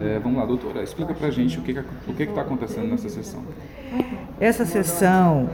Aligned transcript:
É, 0.00 0.18
vamos 0.18 0.38
lá, 0.38 0.44
doutora, 0.44 0.82
explica 0.82 1.14
para 1.14 1.28
a 1.28 1.30
gente 1.30 1.58
o 1.58 1.62
que 1.62 1.72
o 2.06 2.14
que 2.14 2.22
está 2.22 2.42
acontecendo 2.42 2.88
nessa 2.88 3.08
sessão. 3.08 3.42
Essa 4.38 4.66
sessão 4.66 5.48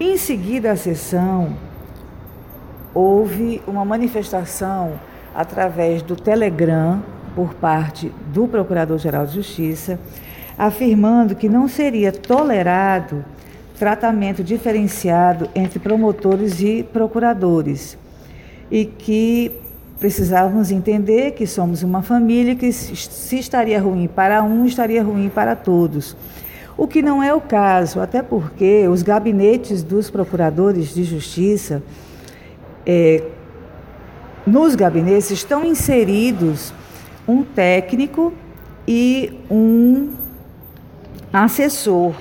Em 0.00 0.16
seguida 0.16 0.72
à 0.72 0.76
sessão, 0.76 1.56
houve 2.94 3.62
uma 3.66 3.84
manifestação 3.84 4.92
através 5.34 6.02
do 6.02 6.16
Telegram 6.16 7.02
por 7.34 7.54
parte 7.54 8.12
do 8.32 8.48
Procurador-Geral 8.48 9.26
de 9.26 9.34
Justiça, 9.34 9.98
afirmando 10.56 11.36
que 11.36 11.48
não 11.48 11.68
seria 11.68 12.10
tolerado 12.10 13.24
tratamento 13.78 14.42
diferenciado 14.42 15.48
entre 15.54 15.78
promotores 15.78 16.60
e 16.60 16.82
procuradores 16.82 17.96
e 18.70 18.84
que 18.84 19.52
precisávamos 19.98 20.70
entender 20.70 21.32
que 21.32 21.46
somos 21.46 21.82
uma 21.82 22.02
família 22.02 22.54
que 22.54 22.72
se 22.72 23.38
estaria 23.38 23.80
ruim 23.80 24.06
para 24.06 24.42
um, 24.42 24.64
estaria 24.64 25.02
ruim 25.02 25.28
para 25.28 25.56
todos. 25.56 26.16
O 26.76 26.86
que 26.86 27.02
não 27.02 27.20
é 27.22 27.34
o 27.34 27.40
caso, 27.40 28.00
até 28.00 28.22
porque 28.22 28.86
os 28.86 29.02
gabinetes 29.02 29.82
dos 29.82 30.08
procuradores 30.08 30.94
de 30.94 31.02
justiça, 31.02 31.82
é, 32.86 33.24
nos 34.46 34.76
gabinetes 34.76 35.30
estão 35.32 35.64
inseridos 35.64 36.72
um 37.26 37.42
técnico 37.42 38.32
e 38.86 39.32
um 39.50 40.10
assessor. 41.32 42.14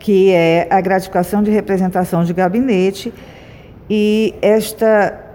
que 0.00 0.32
é 0.32 0.66
a 0.68 0.80
gratificação 0.80 1.40
de 1.42 1.52
representação 1.52 2.24
de 2.24 2.32
gabinete 2.32 3.14
e 3.88 4.34
esta 4.42 5.27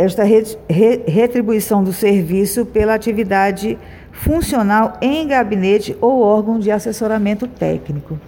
esta 0.00 0.24
retribuição 0.24 1.84
do 1.84 1.92
serviço 1.92 2.64
pela 2.64 2.94
atividade 2.94 3.78
funcional 4.10 4.94
em 5.02 5.26
gabinete 5.26 5.94
ou 6.00 6.22
órgão 6.22 6.58
de 6.58 6.70
assessoramento 6.70 7.46
técnico. 7.46 8.18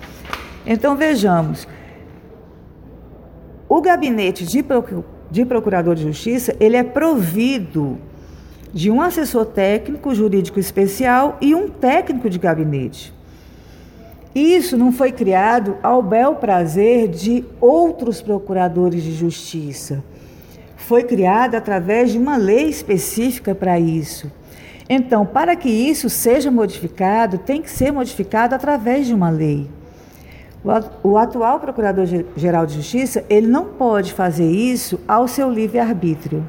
Então 0.66 0.96
vejamos, 0.96 1.66
o 3.66 3.80
gabinete 3.80 4.44
de, 4.44 4.62
de 5.30 5.44
procurador 5.46 5.94
de 5.94 6.02
justiça 6.02 6.54
ele 6.60 6.76
é 6.76 6.84
provido 6.84 7.98
de 8.72 8.90
um 8.90 9.00
assessor 9.00 9.46
técnico 9.46 10.14
jurídico 10.14 10.60
especial 10.60 11.38
e 11.40 11.54
um 11.54 11.68
técnico 11.68 12.28
de 12.28 12.38
gabinete. 12.38 13.14
Isso 14.34 14.76
não 14.76 14.92
foi 14.92 15.10
criado 15.10 15.76
ao 15.82 16.02
bel 16.02 16.34
prazer 16.34 17.08
de 17.08 17.44
outros 17.60 18.20
procuradores 18.20 19.02
de 19.02 19.12
justiça 19.12 20.02
foi 20.82 21.04
criada 21.04 21.58
através 21.58 22.12
de 22.12 22.18
uma 22.18 22.36
lei 22.36 22.68
específica 22.68 23.54
para 23.54 23.78
isso. 23.78 24.30
Então, 24.88 25.24
para 25.24 25.56
que 25.56 25.68
isso 25.68 26.10
seja 26.10 26.50
modificado, 26.50 27.38
tem 27.38 27.62
que 27.62 27.70
ser 27.70 27.92
modificado 27.92 28.54
através 28.54 29.06
de 29.06 29.14
uma 29.14 29.30
lei. 29.30 29.68
O 31.02 31.16
atual 31.16 31.58
Procurador-Geral 31.58 32.66
de 32.66 32.74
Justiça, 32.74 33.24
ele 33.28 33.46
não 33.46 33.64
pode 33.64 34.12
fazer 34.12 34.48
isso 34.48 35.00
ao 35.08 35.26
seu 35.26 35.50
livre-arbítrio. 35.50 36.44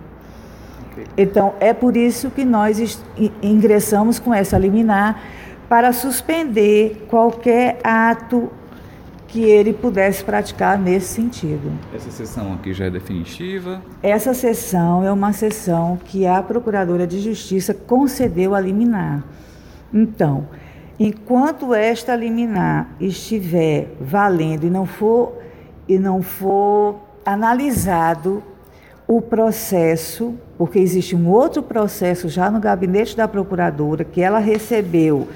Então, 1.18 1.54
é 1.60 1.74
por 1.74 1.98
isso 1.98 2.30
que 2.30 2.46
nós 2.46 3.00
ingressamos 3.42 4.20
com 4.20 4.34
essa 4.34 4.58
liminar 4.58 5.22
para 5.68 5.92
suspender 5.94 7.08
qualquer 7.10 7.80
ato 7.84 8.52
que 9.34 9.42
ele 9.42 9.74
pudesse 9.74 10.24
praticar 10.24 10.78
nesse 10.78 11.08
sentido. 11.08 11.72
Essa 11.92 12.12
sessão 12.12 12.54
aqui 12.54 12.72
já 12.72 12.86
é 12.86 12.92
definitiva? 12.92 13.82
Essa 14.04 14.32
sessão 14.32 15.04
é 15.04 15.12
uma 15.12 15.34
sessão 15.34 15.98
que 16.06 16.28
a 16.28 16.40
Procuradora 16.44 17.08
de 17.08 17.20
Justiça 17.20 17.74
concedeu 17.74 18.54
a 18.54 18.62
liminar. 18.62 19.24
Então, 19.92 20.48
enquanto 21.00 21.74
esta 21.74 22.16
liminar 22.16 22.96
estiver 23.00 23.96
valendo 24.00 24.68
e 24.68 24.70
não 24.70 24.86
for 24.86 25.34
e 25.90 25.98
não 25.98 26.22
for 26.22 27.00
analisado 27.26 28.44
o 29.08 29.20
processo, 29.20 30.36
porque 30.60 30.78
existe 30.78 31.16
um 31.16 31.28
outro 31.28 31.64
processo 31.64 32.30
já 32.30 32.52
no 32.52 32.60
gabinete 32.60 33.18
da 33.18 33.28
procuradora 33.28 34.04
que 34.04 34.22
ela 34.22 34.38
recebeu 34.38 35.28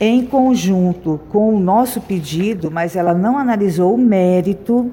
em 0.00 0.24
conjunto 0.24 1.20
com 1.30 1.54
o 1.54 1.58
nosso 1.58 2.00
pedido, 2.00 2.70
mas 2.70 2.94
ela 2.94 3.12
não 3.12 3.36
analisou 3.36 3.94
o 3.94 3.98
mérito. 3.98 4.90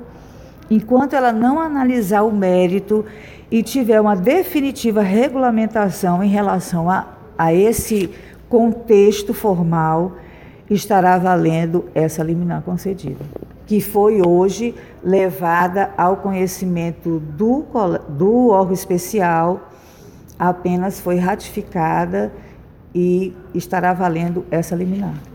Enquanto 0.70 1.14
ela 1.14 1.32
não 1.32 1.60
analisar 1.60 2.24
o 2.24 2.32
mérito 2.32 3.06
e 3.52 3.62
tiver 3.62 4.02
uma 4.02 4.16
definitiva 4.16 5.02
regulamentação 5.02 6.24
em 6.24 6.30
relação 6.30 6.90
a, 6.90 7.08
a 7.38 7.54
esse 7.54 8.10
contexto 8.50 9.34
formal, 9.34 10.14
estará 10.70 11.18
valendo 11.20 11.86
essa 11.94 12.24
liminar 12.24 12.64
concedida, 12.64 13.24
que 13.68 13.80
foi 13.80 14.26
hoje 14.26 14.74
levada 15.04 15.92
ao 15.96 16.18
conhecimento 16.18 17.20
do, 17.20 17.64
do 18.10 18.50
órgão 18.50 18.74
especial, 18.74 19.70
apenas 20.40 21.00
foi 21.00 21.18
ratificada 21.18 22.32
e 22.96 23.34
estará 23.54 23.92
valendo 23.94 24.46
essa 24.50 24.74
liminar. 24.74 25.35